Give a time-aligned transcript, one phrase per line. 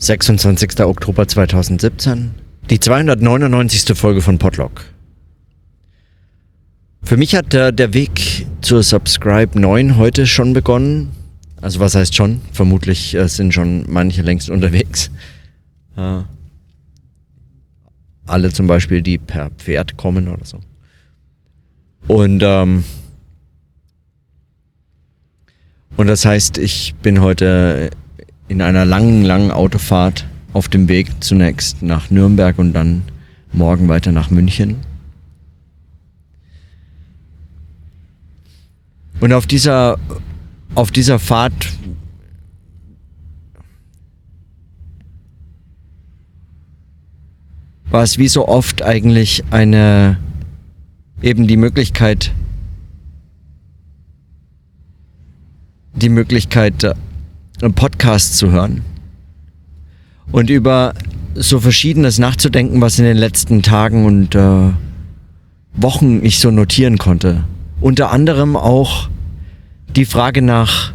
[0.00, 0.80] 26.
[0.80, 2.30] Oktober 2017,
[2.70, 3.94] die 299.
[3.96, 4.82] Folge von Podlock.
[7.02, 11.10] Für mich hat der, der Weg zur Subscribe 9 heute schon begonnen.
[11.60, 12.40] Also was heißt schon?
[12.50, 15.10] Vermutlich äh, sind schon manche längst unterwegs.
[15.98, 16.22] Äh,
[18.24, 20.60] alle zum Beispiel, die per Pferd kommen oder so.
[22.08, 22.84] Und ähm,
[25.98, 27.90] und das heißt, ich bin heute
[28.50, 33.02] in einer langen, langen Autofahrt auf dem Weg zunächst nach Nürnberg und dann
[33.52, 34.78] morgen weiter nach München.
[39.20, 40.00] Und auf dieser,
[40.74, 41.52] auf dieser Fahrt
[47.88, 50.18] war es wie so oft eigentlich eine,
[51.22, 52.32] eben die Möglichkeit,
[55.94, 56.96] die Möglichkeit,
[57.62, 58.82] einen Podcast zu hören
[60.32, 60.94] und über
[61.34, 64.70] so Verschiedenes nachzudenken, was in den letzten Tagen und äh,
[65.72, 67.44] Wochen ich so notieren konnte.
[67.80, 69.08] Unter anderem auch
[69.94, 70.92] die Frage nach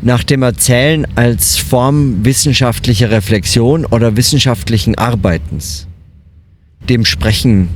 [0.00, 5.86] nach dem Erzählen als Form wissenschaftlicher Reflexion oder wissenschaftlichen Arbeitens,
[6.88, 7.68] dem Sprechen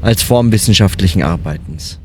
[0.00, 1.98] als Form wissenschaftlichen Arbeitens.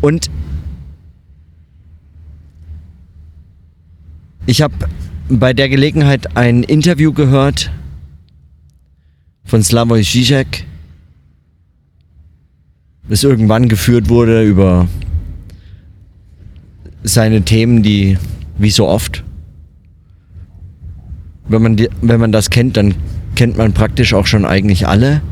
[0.00, 0.30] Und
[4.46, 4.74] ich habe
[5.28, 7.72] bei der Gelegenheit ein Interview gehört
[9.44, 10.64] von Slavoj Žižek,
[13.08, 14.88] das irgendwann geführt wurde über
[17.02, 18.18] seine Themen, die
[18.58, 19.22] wie so oft,
[21.48, 22.94] wenn man, die, wenn man das kennt, dann
[23.36, 25.22] kennt man praktisch auch schon eigentlich alle.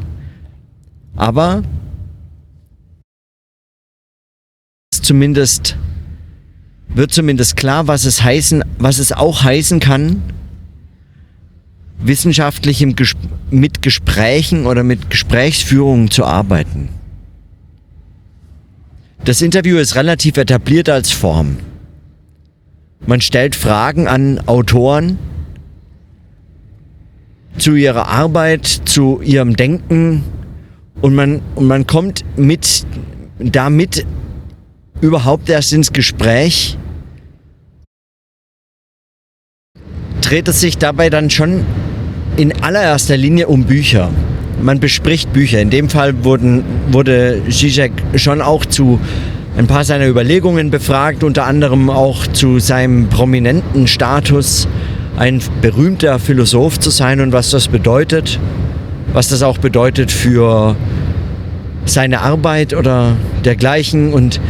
[1.17, 1.62] Aber
[5.05, 5.77] zumindest
[6.89, 10.23] wird zumindest klar, was es heißen, was es auch heißen kann,
[11.98, 13.14] wissenschaftlich im Ges
[13.51, 16.89] mit Gesprächen oder mit Gesprächsführungen zu arbeiten.
[19.25, 21.57] Das Interview ist relativ etabliert als Form.
[23.07, 25.19] Man stellt Fragen an Autoren
[27.59, 30.25] zu ihrer Arbeit, zu ihrem Denken
[31.01, 32.87] und man, und man kommt mit
[33.39, 34.07] damit
[35.01, 36.79] überhaupt erst ins Gespräch,
[40.21, 41.65] dreht es sich dabei dann schon
[42.37, 44.11] in allererster Linie um Bücher.
[44.63, 45.61] Man bespricht Bücher.
[45.61, 48.99] In dem Fall wurden, wurde Zizek schon auch zu
[49.57, 54.67] ein paar seiner Überlegungen befragt, unter anderem auch zu seinem prominenten Status,
[55.17, 58.41] ein berühmter Philosoph zu sein und was das bedeutet,
[59.13, 60.75] was das auch bedeutet für
[61.85, 64.13] seine Arbeit oder dergleichen.
[64.13, 64.41] Und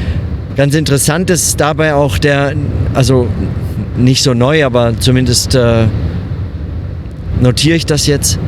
[0.56, 2.54] Ganz interessant ist dabei auch der,
[2.94, 3.26] also
[3.96, 5.86] nicht so neu, aber zumindest äh,
[7.40, 8.38] notiere ich das jetzt.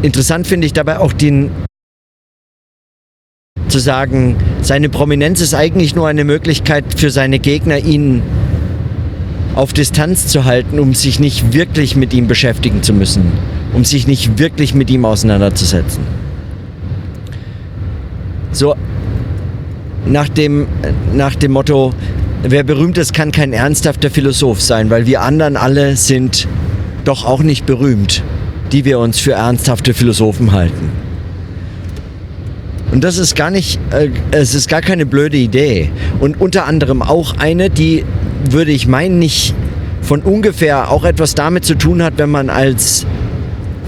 [0.00, 1.50] Interessant finde ich dabei auch den
[3.68, 8.22] zu sagen, seine Prominenz ist eigentlich nur eine Möglichkeit für seine Gegner, ihn
[9.54, 13.32] auf Distanz zu halten, um sich nicht wirklich mit ihm beschäftigen zu müssen,
[13.74, 16.02] um sich nicht wirklich mit ihm auseinanderzusetzen.
[18.50, 18.74] So
[20.06, 20.66] nach dem,
[21.14, 21.92] nach dem Motto,
[22.42, 26.48] wer berühmt ist, kann kein ernsthafter Philosoph sein, weil wir anderen alle sind
[27.04, 28.22] doch auch nicht berühmt,
[28.72, 30.90] die wir uns für ernsthafte Philosophen halten.
[32.92, 35.90] Und das ist gar nicht, äh, es ist gar keine blöde Idee.
[36.20, 38.04] Und unter anderem auch eine, die,
[38.50, 39.54] würde ich meinen, nicht
[40.02, 43.06] von ungefähr auch etwas damit zu tun hat, wenn man als,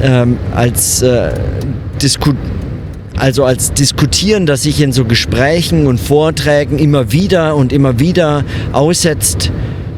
[0.01, 1.33] ähm, als äh,
[2.01, 2.37] Diskut
[3.17, 8.45] also als Diskutieren, das sich in so Gesprächen und Vorträgen immer wieder und immer wieder
[8.73, 9.51] aussetzt,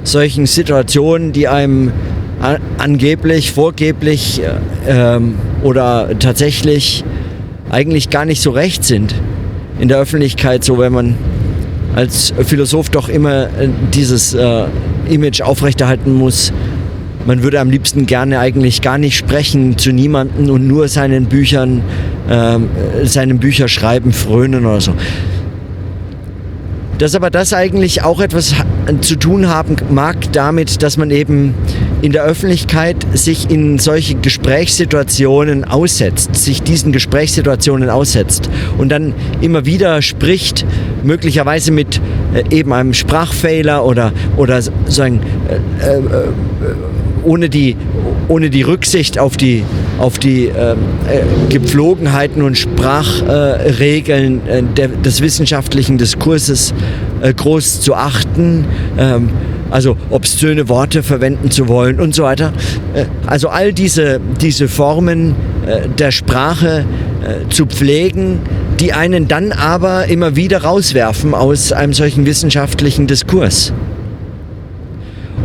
[0.04, 1.92] solchen Situationen, die einem
[2.78, 4.42] angeblich, vorgeblich
[4.86, 5.18] äh,
[5.62, 7.04] oder tatsächlich
[7.70, 9.14] eigentlich gar nicht so recht sind
[9.78, 11.14] in der Öffentlichkeit, so wenn man
[11.94, 14.64] als Philosoph doch immer äh, dieses äh,
[15.08, 16.52] Image aufrechterhalten muss,
[17.26, 21.82] man würde am liebsten gerne eigentlich gar nicht sprechen zu niemanden und nur seinen Büchern,
[22.30, 22.68] ähm,
[23.04, 24.92] seinen Bücherschreiben frönen oder so.
[26.98, 28.54] Dass aber das eigentlich auch etwas
[29.02, 31.54] zu tun haben mag damit, dass man eben
[32.00, 38.48] in der Öffentlichkeit sich in solche Gesprächssituationen aussetzt, sich diesen Gesprächssituationen aussetzt
[38.78, 40.64] und dann immer wieder spricht,
[41.02, 42.00] möglicherweise mit
[42.34, 45.20] äh, eben einem Sprachfehler oder, oder so ein,
[45.80, 46.00] äh, äh,
[47.24, 47.76] ohne die,
[48.28, 49.64] ohne die Rücksicht auf die,
[49.98, 50.76] auf die äh, äh,
[51.48, 54.62] Gepflogenheiten und Sprachregeln äh,
[55.04, 56.74] des wissenschaftlichen Diskurses
[57.20, 58.64] äh, groß zu achten.
[58.98, 59.30] Ähm,
[59.68, 62.52] also obszöne Worte verwenden zu wollen und so weiter.
[62.94, 65.34] Äh, also all diese, diese Formen
[65.66, 66.84] äh, der Sprache
[67.50, 68.38] zu pflegen,
[68.78, 73.72] die einen dann aber immer wieder rauswerfen aus einem solchen wissenschaftlichen Diskurs.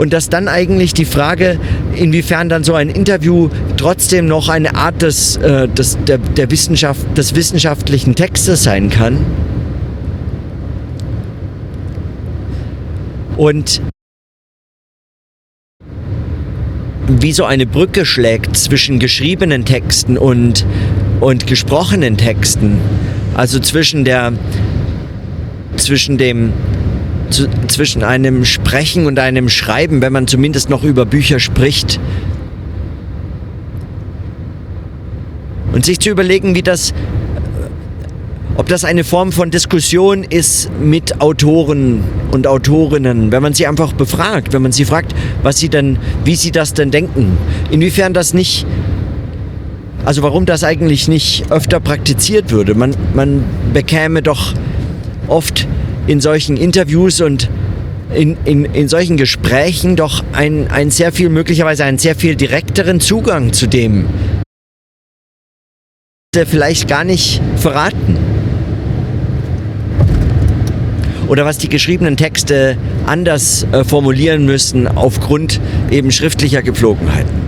[0.01, 1.59] Und dass dann eigentlich die Frage,
[1.93, 7.15] inwiefern dann so ein Interview trotzdem noch eine Art des, äh, des, der, der Wissenschaft,
[7.15, 9.23] des wissenschaftlichen Textes sein kann.
[13.37, 13.79] Und
[17.07, 20.65] wie so eine Brücke schlägt zwischen geschriebenen Texten und,
[21.19, 22.79] und gesprochenen Texten.
[23.35, 24.33] Also zwischen der
[25.77, 26.53] zwischen dem
[27.31, 31.99] zu, zwischen einem Sprechen und einem Schreiben, wenn man zumindest noch über Bücher spricht.
[35.73, 36.93] Und sich zu überlegen, wie das,
[38.57, 43.93] ob das eine Form von Diskussion ist mit Autoren und Autorinnen, wenn man sie einfach
[43.93, 47.37] befragt, wenn man sie fragt, was sie denn, wie sie das denn denken,
[47.71, 48.65] inwiefern das nicht
[50.03, 52.73] also warum das eigentlich nicht öfter praktiziert würde.
[52.73, 53.43] Man, man
[53.73, 54.53] bekäme doch
[55.27, 55.67] oft
[56.07, 57.49] in solchen Interviews und
[58.13, 62.99] in, in, in solchen Gesprächen doch ein, ein sehr viel, möglicherweise einen sehr viel direkteren
[62.99, 64.05] Zugang zu dem,
[66.33, 68.17] vielleicht gar nicht verraten.
[71.27, 77.40] Oder was die geschriebenen Texte anders äh, formulieren müssen aufgrund eben schriftlicher Gepflogenheiten.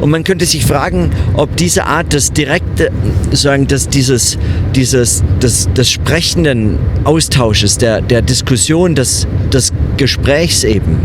[0.00, 2.88] Und man könnte sich fragen, ob diese Art des direkten,
[3.32, 4.38] sagen, des, dieses,
[4.74, 10.98] dieses, des, des sprechenden Austausches, der, der Diskussion, des, des Gesprächs eben,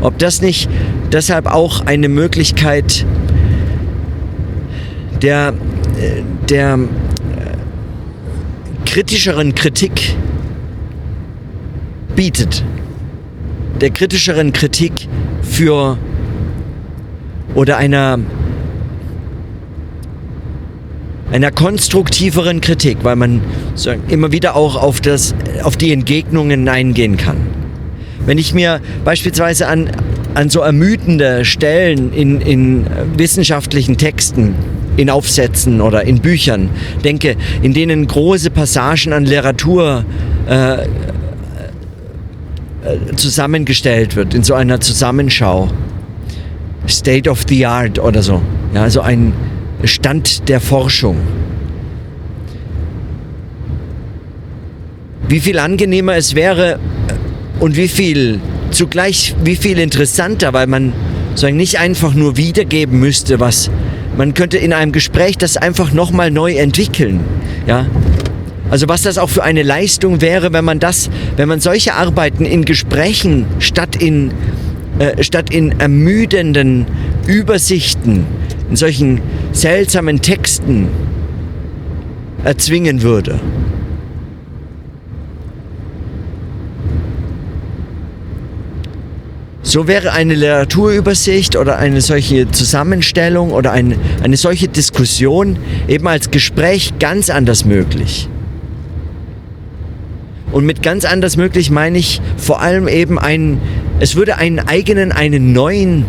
[0.00, 0.68] ob das nicht
[1.12, 3.04] deshalb auch eine Möglichkeit
[5.22, 5.52] der,
[6.48, 6.78] der
[8.86, 10.16] kritischeren Kritik
[12.16, 12.64] bietet.
[13.80, 15.08] Der kritischeren Kritik
[15.42, 15.96] für
[17.54, 18.18] oder einer
[21.32, 23.40] einer konstruktiveren Kritik, weil man
[24.08, 27.36] immer wieder auch auf, das, auf die Entgegnungen eingehen kann.
[28.26, 29.90] Wenn ich mir beispielsweise an,
[30.34, 32.86] an so ermüdende Stellen in, in
[33.16, 34.54] wissenschaftlichen Texten,
[34.96, 36.68] in Aufsätzen oder in Büchern
[37.04, 40.04] denke, in denen große Passagen an Literatur
[40.48, 40.86] äh, äh,
[43.16, 45.68] zusammengestellt wird, in so einer Zusammenschau,
[46.90, 48.42] State of the Art oder so.
[48.74, 49.32] Ja, also ein
[49.84, 51.16] Stand der Forschung.
[55.28, 56.78] Wie viel angenehmer es wäre
[57.60, 58.40] und wie viel
[58.70, 60.92] zugleich wie viel interessanter, weil man
[61.34, 63.70] sagen nicht einfach nur wiedergeben müsste, was
[64.16, 67.20] man könnte in einem Gespräch das einfach nochmal neu entwickeln.
[67.66, 67.86] Ja,
[68.70, 72.44] also was das auch für eine Leistung wäre, wenn man das, wenn man solche Arbeiten
[72.44, 74.32] in Gesprächen statt in
[75.00, 76.84] äh, statt in ermüdenden
[77.26, 78.26] Übersichten,
[78.68, 80.88] in solchen seltsamen Texten
[82.44, 83.40] erzwingen würde.
[89.62, 95.56] So wäre eine Literaturübersicht oder eine solche Zusammenstellung oder eine, eine solche Diskussion
[95.88, 98.28] eben als Gespräch ganz anders möglich.
[100.52, 103.60] Und mit ganz anders möglich meine ich vor allem eben einen,
[104.00, 106.06] es würde einen eigenen, einen neuen,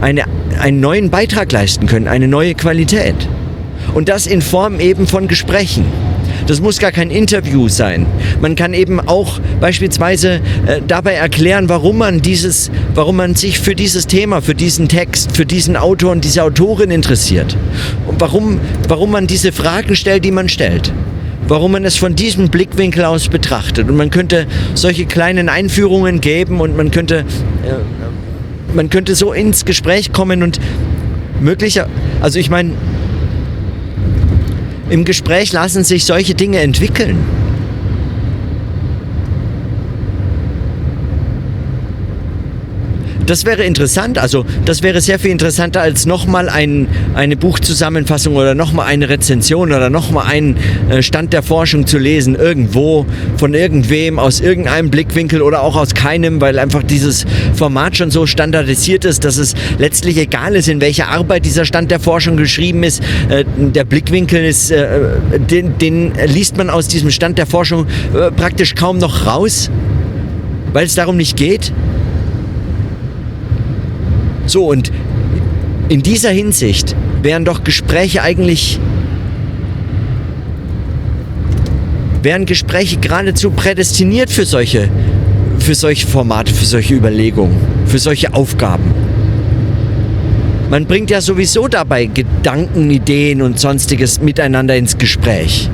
[0.00, 0.24] eine,
[0.60, 3.14] einen neuen Beitrag leisten können, eine neue Qualität.
[3.94, 5.86] Und das in Form eben von Gesprächen.
[6.46, 8.06] Das muss gar kein Interview sein.
[8.40, 13.74] Man kann eben auch beispielsweise äh, dabei erklären, warum man dieses, warum man sich für
[13.74, 17.56] dieses Thema, für diesen Text, für diesen Autor und diese Autorin interessiert.
[18.06, 20.92] Und warum, warum man diese Fragen stellt, die man stellt
[21.52, 23.90] warum man es von diesem Blickwinkel aus betrachtet.
[23.90, 27.26] Und man könnte solche kleinen Einführungen geben und man könnte,
[27.66, 30.58] äh, man könnte so ins Gespräch kommen und
[31.42, 31.90] möglicher,
[32.22, 32.70] also ich meine,
[34.88, 37.18] im Gespräch lassen sich solche Dinge entwickeln.
[43.26, 44.18] Das wäre interessant.
[44.18, 49.72] Also das wäre sehr viel interessanter als nochmal ein, eine Buchzusammenfassung oder nochmal eine Rezension
[49.72, 50.56] oder nochmal einen
[50.90, 52.34] äh, Stand der Forschung zu lesen.
[52.34, 57.24] Irgendwo von irgendwem aus irgendeinem Blickwinkel oder auch aus keinem, weil einfach dieses
[57.54, 61.90] Format schon so standardisiert ist, dass es letztlich egal ist, in welcher Arbeit dieser Stand
[61.90, 63.02] der Forschung geschrieben ist.
[63.28, 64.88] Äh, der Blickwinkel ist, äh,
[65.38, 67.86] den, den liest man aus diesem Stand der Forschung
[68.36, 69.70] praktisch kaum noch raus,
[70.72, 71.72] weil es darum nicht geht.
[74.46, 74.90] So, und
[75.88, 78.80] in dieser Hinsicht wären doch Gespräche eigentlich,
[82.22, 84.88] wären Gespräche geradezu prädestiniert für solche,
[85.58, 87.56] für solche Formate, für solche Überlegungen,
[87.86, 88.94] für solche Aufgaben.
[90.70, 95.68] Man bringt ja sowieso dabei Gedanken, Ideen und sonstiges miteinander ins Gespräch.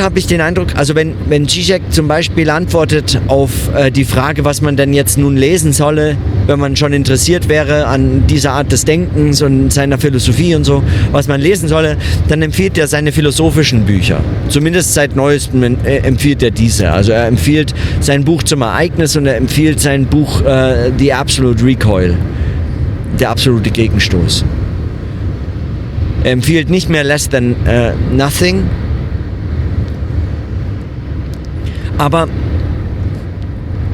[0.00, 4.44] Habe ich den Eindruck, also wenn, wenn Zizek zum Beispiel antwortet auf äh, die Frage,
[4.44, 6.16] was man denn jetzt nun lesen solle,
[6.46, 10.82] wenn man schon interessiert wäre an dieser Art des Denkens und seiner Philosophie und so,
[11.12, 11.96] was man lesen solle,
[12.28, 14.20] dann empfiehlt er seine philosophischen Bücher.
[14.48, 16.90] Zumindest seit neuestem äh, empfiehlt er diese.
[16.90, 21.64] Also er empfiehlt sein Buch zum Ereignis und er empfiehlt sein Buch äh, The Absolute
[21.64, 22.16] Recoil,
[23.18, 24.44] der absolute Gegenstoß.
[26.22, 28.64] Er empfiehlt nicht mehr Less Than uh, Nothing,
[32.00, 32.28] Aber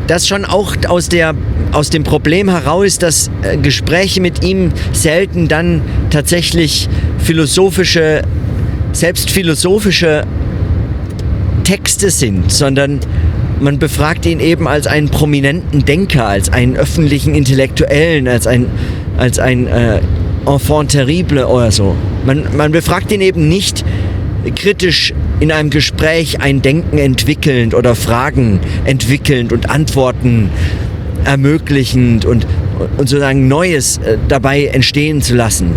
[0.07, 1.35] das schon auch aus, der,
[1.73, 8.23] aus dem Problem heraus, dass äh, Gespräche mit ihm selten dann tatsächlich philosophische,
[8.93, 10.23] selbst philosophische
[11.65, 13.01] Texte sind, sondern
[13.59, 18.67] man befragt ihn eben als einen prominenten Denker, als einen öffentlichen Intellektuellen, als ein,
[19.19, 20.01] als ein äh,
[20.47, 21.97] Enfant terrible oder so.
[22.25, 23.85] Man, man befragt ihn eben nicht
[24.55, 30.51] kritisch in einem Gespräch ein Denken entwickelnd oder Fragen entwickelnd und Antworten
[31.25, 32.47] ermöglichend und,
[32.97, 35.73] und sozusagen Neues äh, dabei entstehen zu lassen.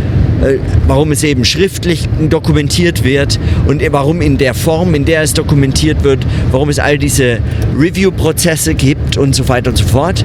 [0.87, 6.02] warum es eben schriftlich dokumentiert wird und warum in der Form, in der es dokumentiert
[6.04, 7.38] wird, warum es all diese
[7.78, 10.25] Review-Prozesse gibt und so weiter und so fort.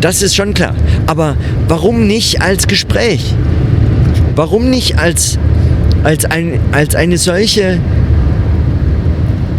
[0.00, 0.74] Das ist schon klar.
[1.06, 1.36] Aber
[1.68, 3.34] warum nicht als Gespräch?
[4.34, 5.38] Warum nicht als,
[6.04, 7.78] als, ein, als eine solche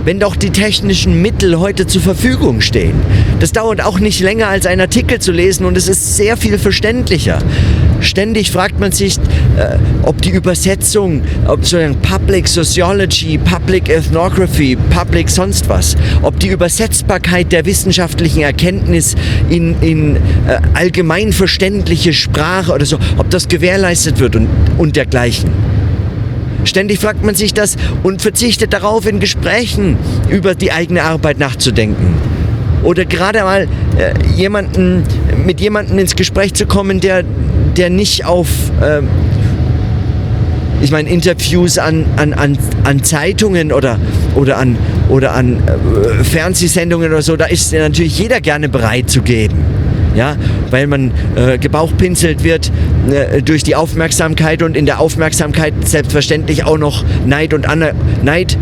[0.08, 2.94] wenn doch die technischen Mittel heute zur Verfügung stehen.
[3.42, 6.58] Das dauert auch nicht länger als ein Artikel zu lesen und es ist sehr viel
[6.58, 7.40] verständlicher.
[8.00, 15.30] Ständig fragt man sich, äh, ob die Übersetzung, ob sozusagen Public Sociology, Public Ethnography, Public
[15.30, 19.16] sonst was, ob die Übersetzbarkeit der wissenschaftlichen Erkenntnis
[19.50, 20.20] in, in äh,
[20.74, 21.34] allgemein
[22.14, 25.50] Sprache oder so, ob das gewährleistet wird und, und dergleichen.
[26.64, 29.98] Ständig fragt man sich das und verzichtet darauf, in Gesprächen
[30.30, 32.16] über die eigene Arbeit nachzudenken.
[32.84, 35.04] Oder gerade mal äh, jemanden,
[35.46, 37.24] mit jemandem ins Gespräch zu kommen, der
[37.78, 38.48] der nicht auf,
[38.82, 39.02] äh,
[40.82, 44.00] ich meine, Interviews an, an, an, an Zeitungen oder,
[44.36, 44.78] oder an,
[45.10, 49.58] oder an äh, Fernsehsendungen oder so, da ist natürlich jeder gerne bereit zu geben.
[50.16, 50.36] Ja,
[50.72, 52.72] weil man äh, gebauchpinselt wird
[53.12, 57.92] äh, durch die Aufmerksamkeit und in der Aufmerksamkeit selbstverständlich auch noch Neid und Aner
[58.24, 58.58] Neid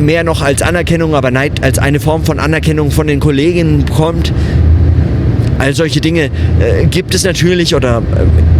[0.00, 4.32] mehr noch als Anerkennung, aber Neid als eine Form von Anerkennung von den Kolleginnen bekommt.
[5.58, 6.30] All solche Dinge
[6.60, 8.53] äh, gibt es natürlich oder äh,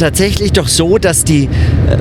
[0.00, 1.96] tatsächlich doch so, dass die, äh,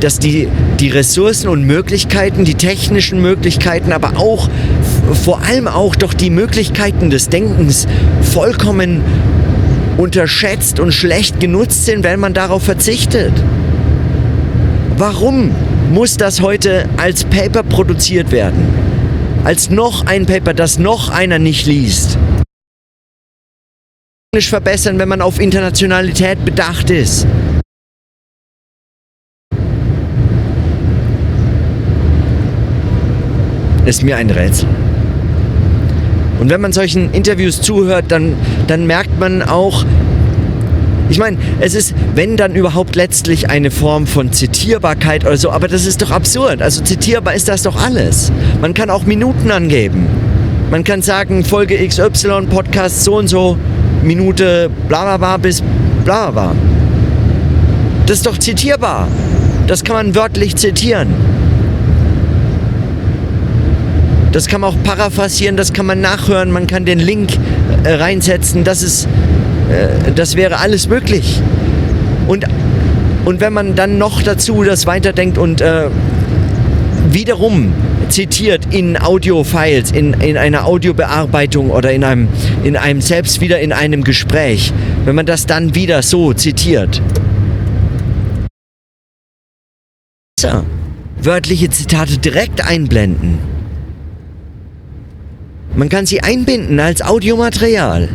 [0.00, 0.48] dass die,
[0.80, 4.48] die Ressourcen und Möglichkeiten, die technischen Möglichkeiten, aber auch
[5.24, 7.86] vor allem auch doch die Möglichkeiten des Denkens
[8.22, 9.02] vollkommen
[9.98, 13.32] unterschätzt und schlecht genutzt sind, wenn man darauf verzichtet.
[14.96, 15.50] Warum
[15.92, 18.68] muss das heute als Paper produziert werden?
[19.44, 22.18] Als noch ein Paper, das noch einer nicht liest?
[24.32, 27.26] Englisch verbessern, wenn man auf Internationalität bedacht ist.
[33.86, 34.68] Ist mir ein Rätsel.
[36.38, 38.36] Und wenn man solchen Interviews zuhört, dann,
[38.68, 39.84] dann merkt man auch,
[41.08, 45.66] ich meine, es ist, wenn dann überhaupt letztlich eine Form von Zitierbarkeit oder so, aber
[45.66, 46.62] das ist doch absurd.
[46.62, 48.30] Also zitierbar ist das doch alles.
[48.60, 50.06] Man kann auch Minuten angeben.
[50.70, 53.58] Man kann sagen, Folge XY, Podcast so und so,
[54.02, 55.62] Minute bla bla bla bis
[56.04, 56.54] bla bla.
[58.06, 59.06] Das ist doch zitierbar.
[59.66, 61.14] Das kann man wörtlich zitieren.
[64.32, 67.30] Das kann man auch paraphrasieren, das kann man nachhören, man kann den Link
[67.82, 68.62] äh, reinsetzen.
[68.62, 69.06] Das ist,
[69.68, 71.40] äh, das wäre alles möglich.
[72.28, 72.46] Und,
[73.24, 75.88] und wenn man dann noch dazu das weiterdenkt und äh,
[77.12, 77.72] wiederum
[78.08, 82.28] zitiert in Audio-Files, in, in einer Audiobearbeitung oder in einem,
[82.64, 84.72] in einem selbst wieder in einem Gespräch,
[85.04, 87.00] wenn man das dann wieder so zitiert.
[91.22, 93.38] Wörtliche Zitate direkt einblenden.
[95.76, 98.08] Man kann sie einbinden als Audiomaterial.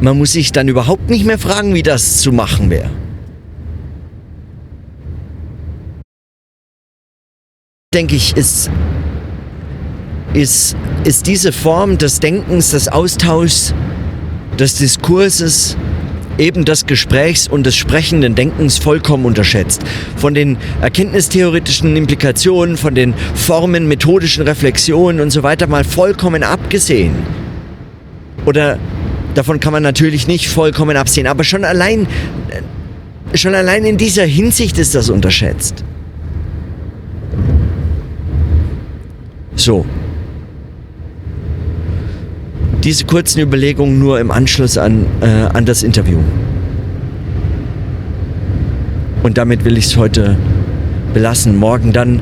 [0.00, 2.90] Man muss sich dann überhaupt nicht mehr fragen, wie das zu machen wäre.
[7.96, 8.70] Denke ich, ist,
[10.34, 13.72] ist, ist diese Form des Denkens, des Austauschs,
[14.58, 15.78] des Diskurses
[16.36, 19.80] eben des Gesprächs und des sprechenden Denkens vollkommen unterschätzt.
[20.14, 27.14] Von den erkenntnistheoretischen Implikationen, von den Formen, methodischen Reflexionen und so weiter mal vollkommen abgesehen.
[28.44, 28.78] Oder
[29.34, 32.06] davon kann man natürlich nicht vollkommen absehen, aber schon allein,
[33.32, 35.82] schon allein in dieser Hinsicht ist das unterschätzt.
[39.56, 39.84] So,
[42.84, 46.18] diese kurzen Überlegungen nur im Anschluss an, äh, an das Interview.
[49.24, 50.36] Und damit will ich es heute
[51.12, 51.56] belassen.
[51.56, 52.20] Morgen dann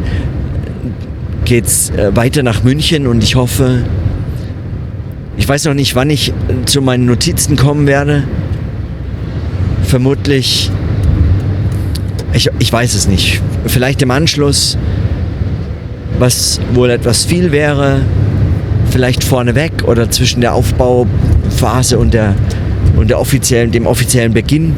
[1.44, 3.82] geht es äh, weiter nach München und ich hoffe,
[5.36, 6.32] ich weiß noch nicht, wann ich
[6.64, 8.24] zu meinen Notizen kommen werde.
[9.82, 10.70] Vermutlich,
[12.32, 14.78] ich, ich weiß es nicht, vielleicht im Anschluss,
[16.18, 18.02] was wohl etwas viel wäre,
[18.90, 22.34] vielleicht vorneweg oder zwischen der Aufbauphase und der,
[22.96, 24.74] und der offiziellen, dem offiziellen Beginn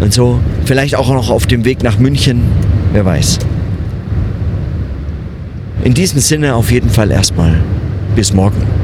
[0.00, 0.40] und so.
[0.64, 2.42] Vielleicht auch noch auf dem Weg nach München,
[2.92, 3.38] wer weiß.
[5.84, 7.56] In diesem Sinne auf jeden Fall erstmal
[8.14, 8.79] bis morgen.